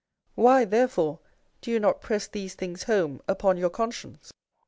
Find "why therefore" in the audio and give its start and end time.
0.33-1.19